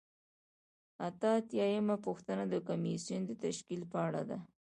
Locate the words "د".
2.49-2.55, 3.25-3.31